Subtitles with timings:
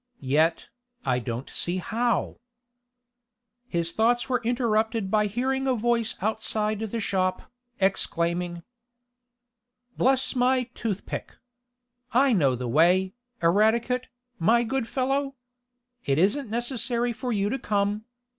[0.19, 0.67] Yet,
[1.05, 2.39] I don't see how"
[3.67, 7.43] His thoughts were interrupted by hearing a voice outside the shop,
[7.79, 8.63] exclaiming:
[9.97, 11.37] "Bless my toothpick!
[12.13, 14.07] I know the way, Eradicate,
[14.39, 15.35] my good fellow.
[16.03, 18.05] It isn't necessary for you to come.